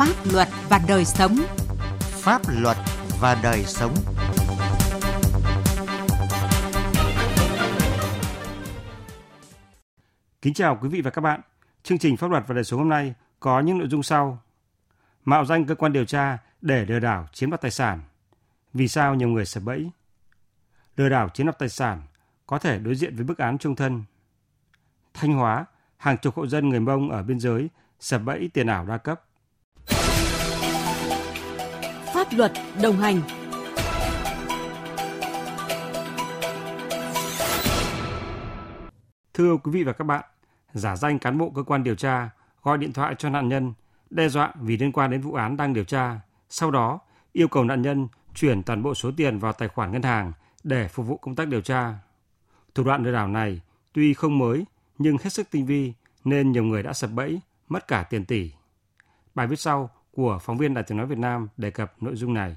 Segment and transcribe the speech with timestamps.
[0.00, 1.36] pháp luật và đời sống.
[2.00, 2.76] Pháp luật
[3.20, 3.94] và đời sống.
[10.42, 11.40] Kính chào quý vị và các bạn.
[11.82, 14.42] Chương trình Pháp luật và đời sống hôm nay có những nội dung sau.
[15.24, 18.00] Mạo danh cơ quan điều tra để lừa đảo chiếm đoạt tài sản.
[18.74, 19.90] Vì sao nhiều người sập bẫy?
[20.96, 22.02] Lừa đảo chiếm đoạt tài sản
[22.46, 24.04] có thể đối diện với bức án trung thân.
[25.14, 25.64] Thanh Hóa,
[25.96, 27.68] hàng chục hộ dân người Mông ở biên giới
[28.00, 29.22] sập bẫy tiền ảo đa cấp.
[32.30, 32.52] Pháp luật
[32.82, 33.20] đồng hành
[39.34, 40.24] Thưa quý vị và các bạn,
[40.72, 42.30] giả danh cán bộ cơ quan điều tra
[42.62, 43.72] gọi điện thoại cho nạn nhân
[44.10, 46.98] đe dọa vì liên quan đến vụ án đang điều tra, sau đó
[47.32, 50.32] yêu cầu nạn nhân chuyển toàn bộ số tiền vào tài khoản ngân hàng
[50.64, 51.94] để phục vụ công tác điều tra.
[52.74, 53.60] Thủ đoạn lừa đảo này
[53.92, 54.64] tuy không mới
[54.98, 55.92] nhưng hết sức tinh vi
[56.24, 58.52] nên nhiều người đã sập bẫy, mất cả tiền tỷ.
[59.34, 62.34] Bài viết sau của phóng viên Đài tiếng nói Việt Nam đề cập nội dung
[62.34, 62.56] này.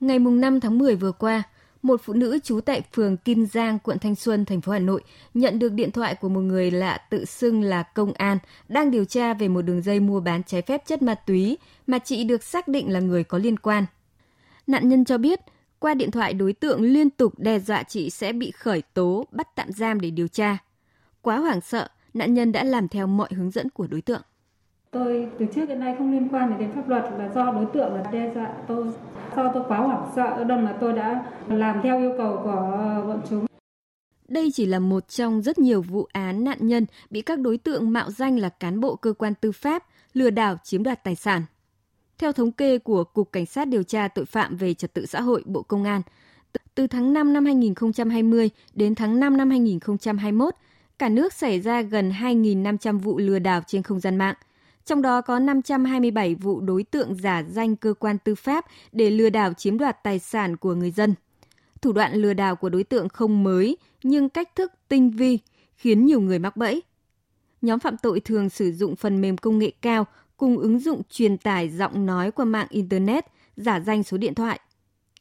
[0.00, 1.42] Ngày 5 tháng 10 vừa qua,
[1.82, 5.02] một phụ nữ trú tại phường Kim Giang, quận Thanh Xuân, thành phố Hà Nội
[5.34, 9.04] nhận được điện thoại của một người lạ tự xưng là công an đang điều
[9.04, 12.42] tra về một đường dây mua bán trái phép chất ma túy mà chị được
[12.42, 13.86] xác định là người có liên quan.
[14.66, 15.40] Nạn nhân cho biết,
[15.78, 19.48] qua điện thoại đối tượng liên tục đe dọa chị sẽ bị khởi tố, bắt
[19.56, 20.58] tạm giam để điều tra.
[21.22, 24.22] Quá hoảng sợ, nạn nhân đã làm theo mọi hướng dẫn của đối tượng.
[24.92, 27.94] Tôi từ trước đến nay không liên quan đến pháp luật là do đối tượng
[27.94, 28.86] là đe dọa tôi.
[29.36, 33.04] Do tôi quá hoảng sợ nên là tôi đã làm theo yêu cầu của ờ,
[33.06, 33.46] bọn chúng.
[34.28, 37.92] Đây chỉ là một trong rất nhiều vụ án nạn nhân bị các đối tượng
[37.92, 41.42] mạo danh là cán bộ cơ quan tư pháp lừa đảo chiếm đoạt tài sản.
[42.18, 45.20] Theo thống kê của Cục Cảnh sát điều tra tội phạm về trật tự xã
[45.20, 46.02] hội Bộ Công an,
[46.74, 50.54] từ tháng 5 năm 2020 đến tháng 5 năm 2021,
[50.98, 54.34] cả nước xảy ra gần 2.500 vụ lừa đảo trên không gian mạng–
[54.84, 59.30] trong đó có 527 vụ đối tượng giả danh cơ quan tư pháp để lừa
[59.30, 61.14] đảo chiếm đoạt tài sản của người dân.
[61.82, 65.38] Thủ đoạn lừa đảo của đối tượng không mới nhưng cách thức tinh vi
[65.76, 66.82] khiến nhiều người mắc bẫy.
[67.62, 71.38] Nhóm phạm tội thường sử dụng phần mềm công nghệ cao cùng ứng dụng truyền
[71.38, 73.24] tải giọng nói qua mạng internet,
[73.56, 74.60] giả danh số điện thoại.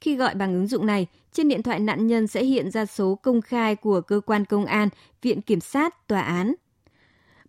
[0.02, 3.16] Khi gọi bằng ứng dụng này, trên điện thoại nạn nhân sẽ hiện ra số
[3.16, 4.90] công khai của cơ quan công an,
[5.22, 6.54] viện kiểm sát, tòa án,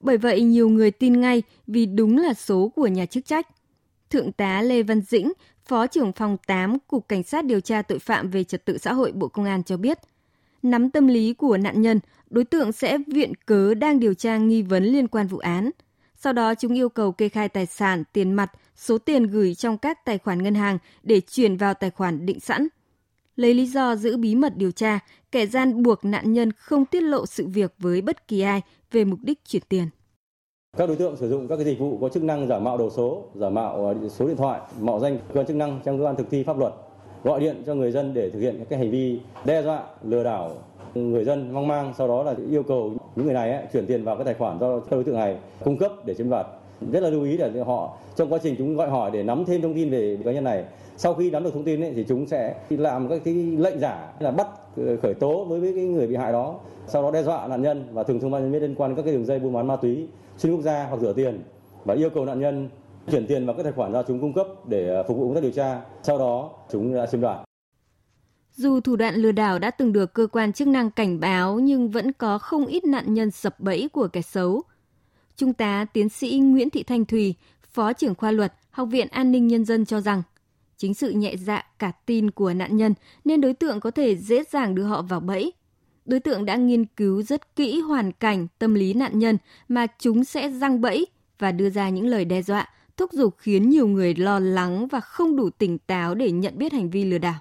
[0.00, 3.46] bởi vậy nhiều người tin ngay vì đúng là số của nhà chức trách.
[4.10, 5.32] Thượng tá Lê Văn Dĩnh,
[5.66, 8.92] Phó trưởng phòng 8 Cục Cảnh sát điều tra tội phạm về trật tự xã
[8.92, 9.98] hội Bộ Công an cho biết,
[10.62, 12.00] nắm tâm lý của nạn nhân,
[12.30, 15.70] đối tượng sẽ viện cớ đang điều tra nghi vấn liên quan vụ án.
[16.16, 19.78] Sau đó chúng yêu cầu kê khai tài sản, tiền mặt, số tiền gửi trong
[19.78, 22.68] các tài khoản ngân hàng để chuyển vào tài khoản định sẵn.
[23.36, 24.98] Lấy lý do giữ bí mật điều tra,
[25.32, 28.62] kẻ gian buộc nạn nhân không tiết lộ sự việc với bất kỳ ai
[28.92, 29.88] về mục đích chuyển tiền.
[30.76, 32.90] Các đối tượng sử dụng các cái dịch vụ có chức năng giả mạo đầu
[32.90, 36.04] số, giả mạo ờ, số điện thoại, mạo danh cơ quan chức năng trong cơ
[36.04, 36.72] quan thực thi pháp luật,
[37.24, 40.50] gọi điện cho người dân để thực hiện các hành vi đe dọa, lừa đảo
[40.94, 44.04] người dân hoang mang, sau đó là yêu cầu những người này ấy, chuyển tiền
[44.04, 46.46] vào cái tài khoản do các đối tượng này cung cấp để chiếm đoạt.
[46.92, 49.62] Rất là lưu ý là họ trong quá trình chúng gọi hỏi để nắm thêm
[49.62, 50.64] thông tin về cá nhân này.
[50.96, 54.12] Sau khi nắm được thông tin ấy, thì chúng sẽ làm các cái lệnh giả
[54.20, 57.48] là bắt khởi tố đối với cái người bị hại đó, sau đó đe dọa
[57.48, 59.38] nạn nhân và thường thông báo nhân biết liên quan đến các cái đường dây
[59.38, 60.08] buôn bán ma túy
[60.38, 61.42] xuyên quốc gia hoặc rửa tiền
[61.84, 62.68] và yêu cầu nạn nhân
[63.10, 65.34] chuyển tiền vào các tài khoản do chúng cung cấp để à, phục vụ công
[65.34, 65.80] tác điều tra.
[66.02, 67.40] Sau đó chúng đã chiếm đoạt.
[68.52, 71.90] Dù thủ đoạn lừa đảo đã từng được cơ quan chức năng cảnh báo nhưng
[71.90, 74.62] vẫn có không ít nạn nhân sập bẫy của kẻ xấu.
[75.36, 77.34] Trung tá tiến sĩ Nguyễn Thị Thanh Thùy,
[77.72, 80.22] Phó trưởng khoa luật, Học viện An ninh Nhân dân cho rằng,
[80.80, 84.42] chính sự nhẹ dạ cả tin của nạn nhân nên đối tượng có thể dễ
[84.42, 85.52] dàng đưa họ vào bẫy
[86.04, 89.36] đối tượng đã nghiên cứu rất kỹ hoàn cảnh, tâm lý nạn nhân
[89.68, 91.06] mà chúng sẽ răng bẫy
[91.38, 95.00] và đưa ra những lời đe dọa, thúc giục khiến nhiều người lo lắng và
[95.00, 97.40] không đủ tỉnh táo để nhận biết hành vi lừa đảo.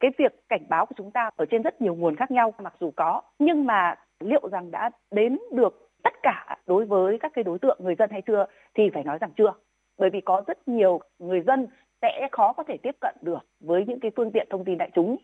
[0.00, 2.74] Cái việc cảnh báo của chúng ta ở trên rất nhiều nguồn khác nhau mặc
[2.80, 7.44] dù có, nhưng mà liệu rằng đã đến được tất cả đối với các cái
[7.44, 9.52] đối tượng người dân hay chưa thì phải nói rằng chưa.
[9.98, 11.66] Bởi vì có rất nhiều người dân
[12.02, 14.90] sẽ khó có thể tiếp cận được với những cái phương tiện thông tin đại
[14.94, 15.16] chúng.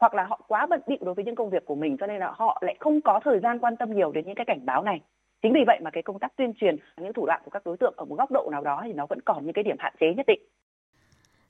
[0.00, 2.18] Hoặc là họ quá bận bịu đối với những công việc của mình, cho nên
[2.18, 4.82] là họ lại không có thời gian quan tâm nhiều đến những cái cảnh báo
[4.82, 5.00] này.
[5.42, 7.76] Chính vì vậy mà cái công tác tuyên truyền, những thủ đoạn của các đối
[7.76, 9.94] tượng ở một góc độ nào đó thì nó vẫn còn những cái điểm hạn
[10.00, 10.40] chế nhất định.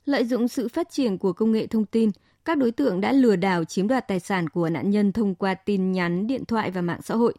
[0.05, 2.09] Lợi dụng sự phát triển của công nghệ thông tin,
[2.45, 5.53] các đối tượng đã lừa đảo chiếm đoạt tài sản của nạn nhân thông qua
[5.53, 7.33] tin nhắn, điện thoại và mạng xã hội.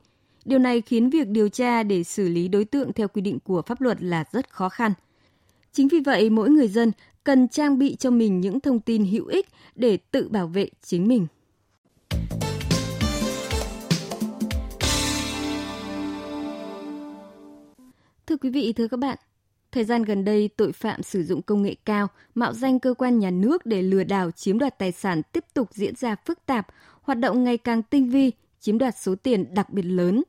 [0.45, 3.63] Điều này khiến việc điều tra để xử lý đối tượng theo quy định của
[3.63, 4.93] pháp luật là rất khó khăn.
[5.73, 6.93] Chính vì vậy, mỗi người dân
[7.27, 11.09] cần trang bị cho mình những thông tin hữu ích để tự bảo vệ chính
[11.09, 11.27] mình.
[18.27, 19.19] Thưa quý vị, thưa các bạn,
[19.73, 23.19] Thời gian gần đây, tội phạm sử dụng công nghệ cao, mạo danh cơ quan
[23.19, 26.67] nhà nước để lừa đảo chiếm đoạt tài sản tiếp tục diễn ra phức tạp,
[27.03, 30.23] hoạt động ngày càng tinh vi, chiếm đoạt số tiền đặc biệt lớn.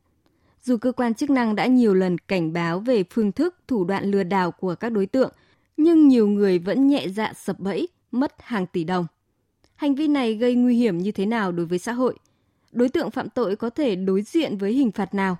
[0.63, 4.11] Dù cơ quan chức năng đã nhiều lần cảnh báo về phương thức, thủ đoạn
[4.11, 5.33] lừa đảo của các đối tượng,
[5.77, 9.07] nhưng nhiều người vẫn nhẹ dạ sập bẫy, mất hàng tỷ đồng.
[9.75, 12.17] Hành vi này gây nguy hiểm như thế nào đối với xã hội?
[12.71, 15.37] Đối tượng phạm tội có thể đối diện với hình phạt nào?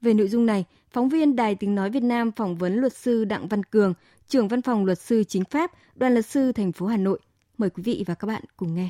[0.00, 3.24] Về nội dung này, phóng viên Đài Tiếng Nói Việt Nam phỏng vấn luật sư
[3.24, 3.94] Đặng Văn Cường,
[4.28, 7.18] trưởng văn phòng luật sư chính pháp, đoàn luật sư thành phố Hà Nội.
[7.58, 8.88] Mời quý vị và các bạn cùng nghe.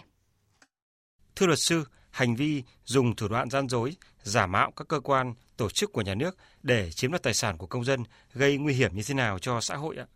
[1.37, 5.35] Thưa luật sư, hành vi dùng thủ đoạn gian dối, giả mạo các cơ quan,
[5.57, 8.05] tổ chức của nhà nước để chiếm đoạt tài sản của công dân
[8.35, 10.07] gây nguy hiểm như thế nào cho xã hội ạ?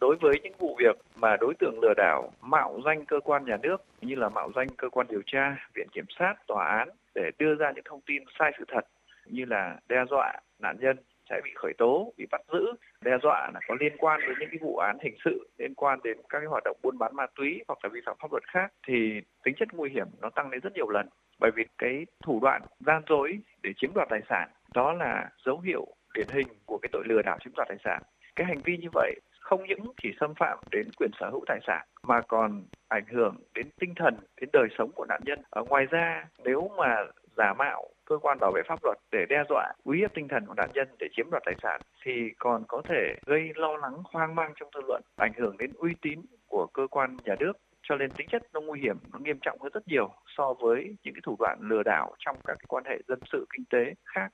[0.00, 3.56] Đối với những vụ việc mà đối tượng lừa đảo mạo danh cơ quan nhà
[3.62, 7.30] nước như là mạo danh cơ quan điều tra, viện kiểm sát, tòa án để
[7.38, 8.86] đưa ra những thông tin sai sự thật
[9.26, 10.96] như là đe dọa nạn nhân
[11.30, 12.72] sẽ bị khởi tố, bị bắt giữ,
[13.04, 15.98] đe dọa là có liên quan đến những cái vụ án hình sự liên quan
[16.04, 18.42] đến các cái hoạt động buôn bán ma túy hoặc là vi phạm pháp luật
[18.48, 21.08] khác thì tính chất nguy hiểm nó tăng lên rất nhiều lần.
[21.38, 25.60] Bởi vì cái thủ đoạn gian dối để chiếm đoạt tài sản đó là dấu
[25.60, 28.02] hiệu điển hình của cái tội lừa đảo chiếm đoạt tài sản.
[28.36, 29.14] Cái hành vi như vậy
[29.48, 33.36] không những chỉ xâm phạm đến quyền sở hữu tài sản mà còn ảnh hưởng
[33.54, 35.38] đến tinh thần, đến đời sống của nạn nhân.
[35.50, 36.96] Ở ngoài ra, nếu mà
[37.36, 40.46] giả mạo cơ quan bảo vệ pháp luật để đe dọa, uy hiếp tinh thần
[40.46, 43.94] của nạn nhân để chiếm đoạt tài sản thì còn có thể gây lo lắng,
[44.04, 47.52] hoang mang trong dư luận, ảnh hưởng đến uy tín của cơ quan nhà nước.
[47.82, 50.96] Cho nên tính chất nó nguy hiểm, nó nghiêm trọng hơn rất nhiều so với
[51.02, 53.94] những cái thủ đoạn lừa đảo trong các cái quan hệ dân sự, kinh tế
[54.04, 54.28] khác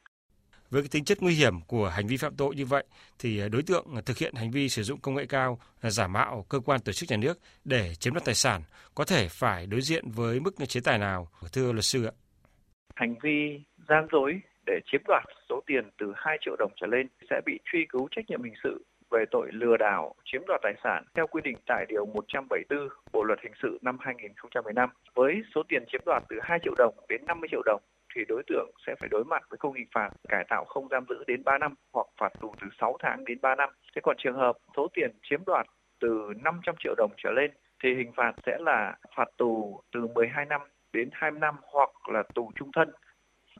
[0.74, 2.84] với cái tính chất nguy hiểm của hành vi phạm tội như vậy,
[3.18, 6.06] thì à, đối tượng thực hiện hành vi sử dụng công nghệ cao à, giả
[6.06, 8.60] mạo cơ quan tổ chức nhà nước để chiếm đoạt tài sản
[8.94, 12.12] có thể phải đối diện với mức chế tài nào, thưa luật sư ạ?
[12.94, 17.08] Hành vi gian dối để chiếm đoạt số tiền từ 2 triệu đồng trở lên
[17.30, 20.74] sẽ bị truy cứu trách nhiệm hình sự về tội lừa đảo, chiếm đoạt tài
[20.84, 25.62] sản theo quy định tại điều 174 Bộ luật hình sự năm 2015 với số
[25.68, 27.82] tiền chiếm đoạt từ 2 triệu đồng đến 50 triệu đồng
[28.14, 31.04] thì đối tượng sẽ phải đối mặt với khung hình phạt cải tạo không giam
[31.08, 33.70] giữ đến 3 năm hoặc phạt tù từ 6 tháng đến 3 năm.
[33.94, 35.66] Thế còn trường hợp số tiền chiếm đoạt
[36.00, 37.50] từ 500 triệu đồng trở lên
[37.82, 40.60] thì hình phạt sẽ là phạt tù từ 12 năm
[40.92, 42.90] đến 20 năm hoặc là tù trung thân.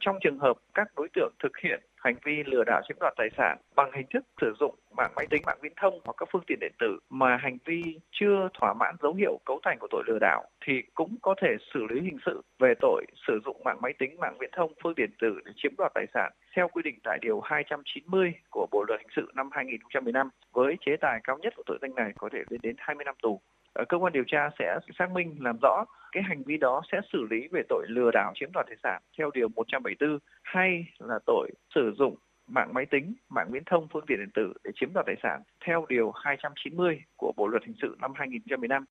[0.00, 3.28] Trong trường hợp các đối tượng thực hiện hành vi lừa đảo chiếm đoạt tài
[3.36, 6.42] sản bằng hình thức sử dụng mạng máy tính, mạng viễn thông hoặc các phương
[6.46, 7.82] tiện điện tử mà hành vi
[8.12, 11.48] chưa thỏa mãn dấu hiệu cấu thành của tội lừa đảo thì cũng có thể
[11.74, 14.94] xử lý hình sự về tội sử dụng mạng máy tính, mạng viễn thông, phương
[14.94, 18.66] tiện điện tử để chiếm đoạt tài sản theo quy định tại điều 290 của
[18.72, 22.12] Bộ luật hình sự năm 2015 với chế tài cao nhất của tội danh này
[22.18, 23.40] có thể lên đến 20 năm tù.
[23.74, 27.00] Ờ, cơ quan điều tra sẽ xác minh làm rõ cái hành vi đó sẽ
[27.12, 31.18] xử lý về tội lừa đảo chiếm đoạt tài sản theo điều 174 hay là
[31.26, 32.16] tội sử dụng
[32.46, 35.42] mạng máy tính, mạng viễn thông, phương tiện điện tử để chiếm đoạt tài sản
[35.66, 38.84] theo điều 290 của Bộ luật hình sự năm 2015.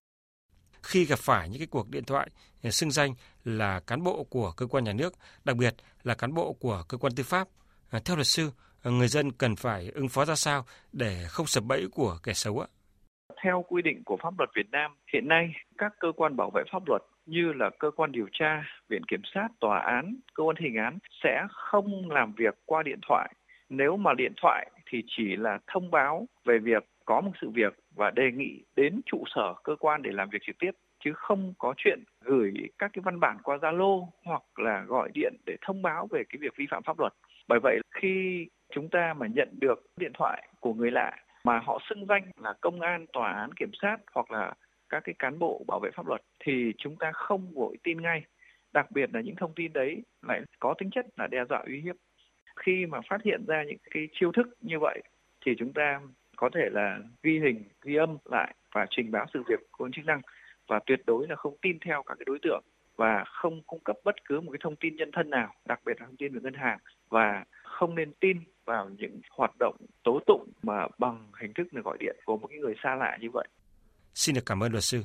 [0.82, 2.28] Khi gặp phải những cái cuộc điện thoại
[2.62, 3.14] ờ, xưng danh
[3.44, 5.12] là cán bộ của cơ quan nhà nước,
[5.44, 7.48] đặc biệt là cán bộ của cơ quan tư pháp,
[7.90, 8.50] ờ, theo luật sư,
[8.84, 12.60] người dân cần phải ứng phó ra sao để không sập bẫy của kẻ xấu
[12.60, 12.68] ạ?
[13.42, 16.62] Theo quy định của pháp luật Việt Nam, hiện nay các cơ quan bảo vệ
[16.72, 20.56] pháp luật như là cơ quan điều tra, viện kiểm sát, tòa án, cơ quan
[20.56, 23.34] hình án sẽ không làm việc qua điện thoại.
[23.68, 27.74] Nếu mà điện thoại thì chỉ là thông báo về việc có một sự việc
[27.94, 30.70] và đề nghị đến trụ sở cơ quan để làm việc trực tiếp
[31.04, 35.34] chứ không có chuyện gửi các cái văn bản qua Zalo hoặc là gọi điện
[35.46, 37.12] để thông báo về cái việc vi phạm pháp luật.
[37.48, 41.12] Bởi vậy khi chúng ta mà nhận được điện thoại của người lạ
[41.44, 44.52] mà họ xưng danh là công an, tòa án, kiểm sát hoặc là
[44.88, 48.24] các cái cán bộ bảo vệ pháp luật thì chúng ta không vội tin ngay.
[48.72, 51.80] Đặc biệt là những thông tin đấy lại có tính chất là đe dọa uy
[51.80, 51.96] hiếp.
[52.56, 55.02] Khi mà phát hiện ra những cái chiêu thức như vậy
[55.46, 56.00] thì chúng ta
[56.36, 60.04] có thể là ghi hình, ghi âm lại và trình báo sự việc của chức
[60.04, 60.20] năng
[60.66, 62.64] và tuyệt đối là không tin theo các cái đối tượng
[62.96, 66.00] và không cung cấp bất cứ một cái thông tin nhân thân nào, đặc biệt
[66.00, 66.78] là thông tin về ngân hàng
[67.14, 71.80] và không nên tin vào những hoạt động tố tụng mà bằng hình thức là
[71.84, 73.48] gọi điện của một cái người xa lạ như vậy.
[74.14, 75.02] Xin được cảm ơn luật sư.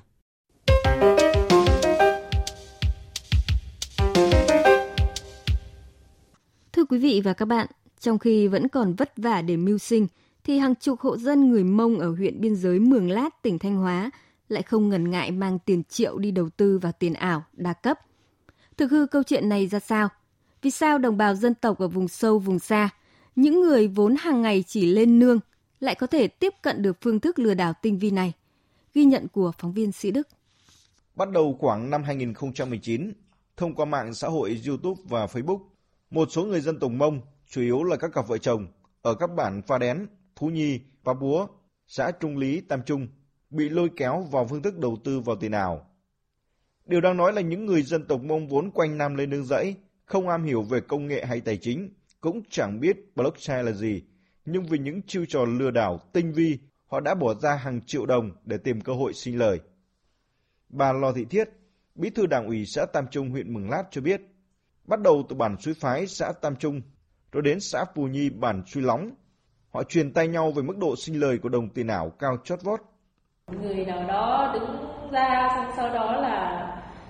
[6.74, 7.68] Thưa quý vị và các bạn,
[8.00, 10.08] trong khi vẫn còn vất vả để mưu sinh,
[10.44, 13.75] thì hàng chục hộ dân người Mông ở huyện biên giới Mường Lát, tỉnh Thanh
[13.75, 14.12] Hóa
[14.48, 18.00] lại không ngần ngại mang tiền triệu đi đầu tư vào tiền ảo, đa cấp.
[18.78, 20.10] Thực hư câu chuyện này ra sao?
[20.62, 22.89] Vì sao đồng bào dân tộc ở vùng sâu, vùng xa,
[23.36, 25.39] những người vốn hàng ngày chỉ lên nương,
[25.80, 28.34] lại có thể tiếp cận được phương thức lừa đảo tinh vi này?
[28.94, 30.28] Ghi nhận của phóng viên Sĩ Đức.
[31.16, 33.13] Bắt đầu khoảng năm 2019,
[33.58, 35.60] thông qua mạng xã hội YouTube và Facebook,
[36.12, 38.68] một số người dân tộc Mông, chủ yếu là các cặp vợ chồng,
[39.01, 40.08] ở các bản Pha Đén,
[40.39, 41.48] Phú Nhi, Pá Búa,
[41.88, 43.08] xã Trung Lý, Tam Trung
[43.50, 45.86] bị lôi kéo vào phương thức đầu tư vào tiền ảo.
[46.86, 49.75] Điều đang nói là những người dân tộc Mông vốn quanh năm lên nương rẫy,
[50.10, 51.89] không am hiểu về công nghệ hay tài chính,
[52.22, 54.04] cũng chẳng biết blockchain là gì,
[54.46, 58.06] nhưng vì những chiêu trò lừa đảo tinh vi, họ đã bỏ ra hàng triệu
[58.06, 59.60] đồng để tìm cơ hội sinh lời.
[60.70, 61.50] Bà Lò Thị Thiết,
[61.96, 64.22] bí thư đảng ủy xã Tam Trung huyện Mường Lát cho biết,
[64.86, 66.82] bắt đầu từ bản suối phái xã Tam Trung,
[67.32, 69.12] rồi đến xã Phù Nhi bản suối Lóng.
[69.70, 72.62] Họ truyền tay nhau về mức độ sinh lời của đồng tiền ảo cao chót
[72.63, 72.80] vót.
[73.62, 76.66] Người nào đó đứng ra xong sau đó là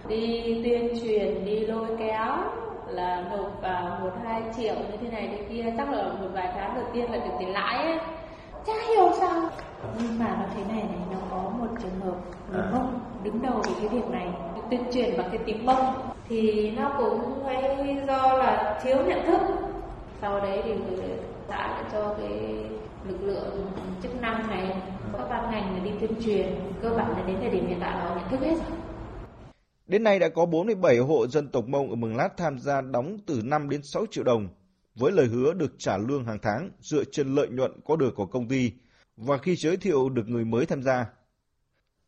[0.09, 2.58] đi tuyên truyền, đi lôi kéo
[2.91, 6.49] là nộp vào một hai triệu như thế này thế kia chắc là một vài
[6.55, 7.97] tháng đầu tiên là được tiền lãi ấy.
[8.65, 9.41] chả hiểu sao.
[10.01, 12.15] Nhưng mà nó thế này này nó có một trường hợp
[12.51, 12.69] người à.
[12.73, 14.27] mông đứng đầu về cái việc này
[14.69, 15.93] tuyên truyền bằng cái tiếng mông.
[16.29, 19.41] Thì nó cũng hay do là thiếu nhận thức.
[20.21, 20.73] Sau đấy thì
[21.49, 22.65] đã cho cái
[23.07, 23.65] lực lượng
[24.03, 24.75] chức năng này
[25.17, 26.55] các ban ngành đi tuyên truyền.
[26.81, 28.79] Cơ bản là đến thời điểm hiện tại họ nhận thức hết rồi
[29.89, 33.17] Đến nay đã có 47 hộ dân tộc Mông ở Mường Lát tham gia đóng
[33.25, 34.49] từ 5 đến 6 triệu đồng,
[34.95, 38.25] với lời hứa được trả lương hàng tháng dựa trên lợi nhuận có được của
[38.25, 38.71] công ty
[39.17, 41.05] và khi giới thiệu được người mới tham gia.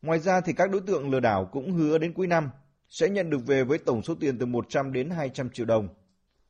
[0.02, 2.50] Ngoài ra thì các đối tượng lừa đảo cũng hứa đến cuối năm
[2.90, 5.88] sẽ nhận được về với tổng số tiền từ 100 đến 200 triệu đồng.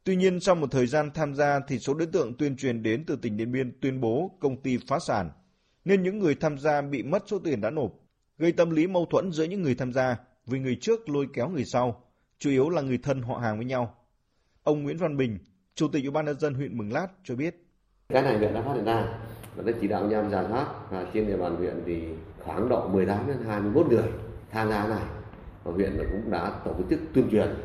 [0.03, 3.03] Tuy nhiên sau một thời gian tham gia thì số đối tượng tuyên truyền đến
[3.07, 5.31] từ tỉnh Điện Biên tuyên bố công ty phá sản,
[5.85, 7.91] nên những người tham gia bị mất số tiền đã nộp,
[8.37, 10.17] gây tâm lý mâu thuẫn giữa những người tham gia
[10.51, 12.03] vì người trước lôi kéo người sau,
[12.39, 13.95] chủ yếu là người thân họ hàng với nhau.
[14.63, 15.37] Ông Nguyễn Văn Bình,
[15.75, 17.67] Chủ tịch Ủy ban nhân dân huyện Mường Lát cho biết.
[18.09, 19.05] Cái này huyện đã phát hiện ra
[19.55, 22.03] và đã chỉ đạo nhằm giả soát và trên địa bàn huyện thì
[22.39, 24.03] khoảng độ 18 đến 21 người
[24.51, 25.03] tham gia này
[25.63, 27.55] và huyện cũng đã tổ chức tuyên truyền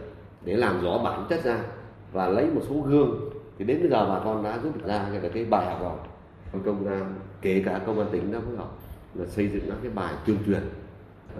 [0.45, 1.65] để làm rõ bản chất ra
[2.13, 5.09] và lấy một số gương thì đến bây giờ bà con đã rút được ra
[5.23, 5.81] cái, cái bài học
[6.53, 8.71] rồi công an kể cả công an tỉnh đã phối hợp
[9.15, 10.63] là xây dựng các cái bài tuyên truyền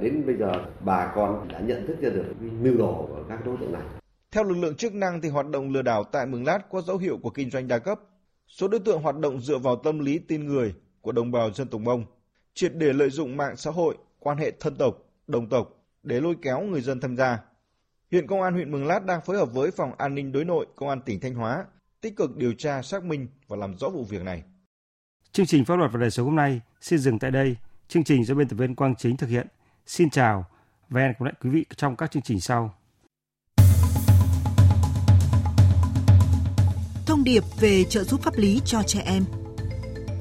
[0.01, 3.57] đến bây giờ bà con đã nhận thức ra được mưu đồ của các đối
[3.57, 3.83] tượng này.
[4.31, 6.99] Theo lực lượng chức năng thì hoạt động lừa đảo tại Mường Lát có dấu
[6.99, 8.01] hiệu của kinh doanh đa cấp.
[8.47, 11.69] Số đối tượng hoạt động dựa vào tâm lý tin người của đồng bào dân
[11.69, 12.05] tộc Mông,
[12.55, 15.69] triệt để lợi dụng mạng xã hội, quan hệ thân tộc, đồng tộc
[16.03, 17.39] để lôi kéo người dân tham gia.
[18.13, 20.67] Hiện Công an huyện Mường Lát đang phối hợp với Phòng An ninh Đối nội
[20.77, 21.65] Công an tỉnh Thanh Hóa
[22.01, 24.43] tích cực điều tra xác minh và làm rõ vụ việc này.
[25.33, 27.57] Chương trình pháp luật và đời sống hôm nay xin dừng tại đây.
[27.89, 29.47] Chương trình do biên tập viên Quang Chính thực hiện.
[29.87, 30.45] Xin chào
[30.89, 32.75] và hẹn gặp lại quý vị trong các chương trình sau.
[37.07, 39.25] Thông điệp về trợ giúp pháp lý cho trẻ em.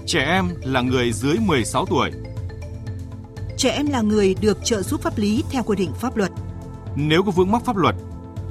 [0.05, 2.11] Trẻ em là người dưới 16 tuổi.
[3.57, 6.31] Trẻ em là người được trợ giúp pháp lý theo quy định pháp luật.
[6.95, 7.95] Nếu có vướng mắc pháp luật,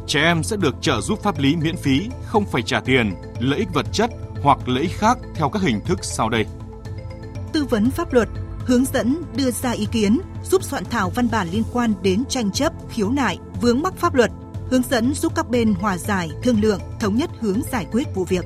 [0.06, 3.58] trẻ em sẽ được trợ giúp pháp lý miễn phí, không phải trả tiền, lợi
[3.58, 4.10] ích vật chất
[4.42, 6.46] hoặc lợi ích khác theo các hình thức sau đây.
[7.52, 8.28] Tư vấn pháp luật,
[8.58, 10.18] hướng dẫn đưa ra ý kiến,
[10.50, 14.14] giúp soạn thảo văn bản liên quan đến tranh chấp, khiếu nại, vướng mắc pháp
[14.14, 14.30] luật,
[14.70, 18.24] hướng dẫn giúp các bên hòa giải, thương lượng, thống nhất hướng giải quyết vụ
[18.24, 18.44] việc.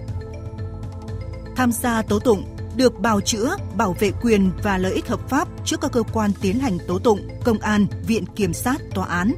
[1.56, 2.44] Tham gia tố tụng
[2.76, 6.30] được bào chữa, bảo vệ quyền và lợi ích hợp pháp trước các cơ quan
[6.40, 9.32] tiến hành tố tụng, công an, viện kiểm sát, tòa án.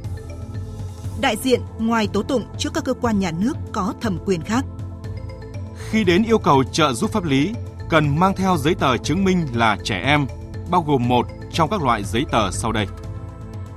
[1.21, 4.65] Đại diện ngoài tố tụng trước các cơ quan nhà nước có thẩm quyền khác.
[5.89, 7.53] Khi đến yêu cầu trợ giúp pháp lý,
[7.89, 10.25] cần mang theo giấy tờ chứng minh là trẻ em,
[10.69, 12.87] bao gồm một trong các loại giấy tờ sau đây.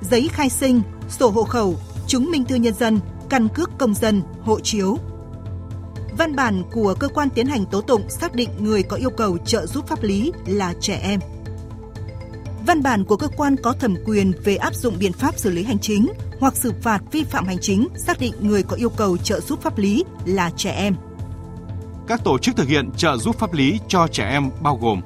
[0.00, 1.76] Giấy khai sinh, sổ hộ khẩu,
[2.06, 4.98] chứng minh thư nhân dân, căn cước công dân, hộ chiếu.
[6.18, 9.38] Văn bản của cơ quan tiến hành tố tụng xác định người có yêu cầu
[9.38, 11.20] trợ giúp pháp lý là trẻ em.
[12.66, 15.64] Văn bản của cơ quan có thẩm quyền về áp dụng biện pháp xử lý
[15.64, 16.06] hành chính
[16.40, 19.62] hoặc xử phạt vi phạm hành chính xác định người có yêu cầu trợ giúp
[19.62, 20.94] pháp lý là trẻ em.
[22.06, 25.00] Các tổ chức thực hiện trợ giúp pháp lý cho trẻ em bao gồm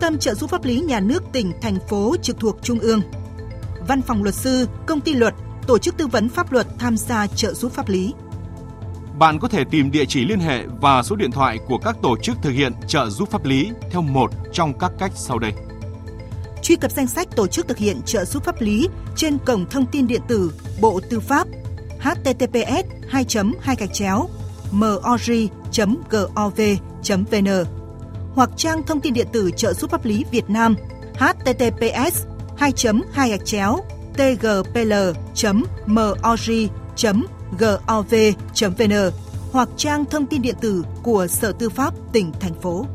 [0.00, 3.00] tâm trợ giúp pháp lý nhà nước tỉnh, thành phố trực thuộc Trung ương,
[3.88, 5.34] Văn phòng luật sư, công ty luật,
[5.66, 8.14] tổ chức tư vấn pháp luật tham gia trợ giúp pháp lý.
[9.18, 12.16] Bạn có thể tìm địa chỉ liên hệ và số điện thoại của các tổ
[12.22, 15.52] chức thực hiện trợ giúp pháp lý theo một trong các cách sau đây.
[16.62, 19.86] Truy cập danh sách tổ chức thực hiện trợ giúp pháp lý trên cổng thông
[19.86, 21.48] tin điện tử Bộ Tư pháp
[22.00, 23.24] https 2
[23.60, 24.28] 2 gạch chéo
[24.70, 25.48] mori.gov.vn
[28.38, 30.76] hoặc trang thông tin điện tử trợ giúp pháp lý Việt Nam
[31.14, 32.24] https
[32.56, 32.72] 2
[33.12, 33.78] 2 gạch chéo
[34.12, 34.92] tgpl
[35.86, 36.68] mori
[37.58, 38.14] gov
[38.60, 38.92] vn
[39.52, 42.86] hoặc trang thông tin điện tử của Sở Tư pháp tỉnh, thành phố.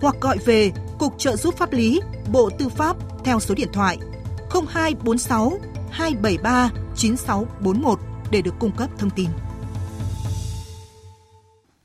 [0.00, 2.00] Hoặc gọi về Cục Trợ giúp pháp lý,
[2.32, 3.98] Bộ Tư pháp theo số điện thoại
[4.50, 5.58] 0246
[5.90, 7.98] 273 9641
[8.30, 9.28] để được cung cấp thông tin.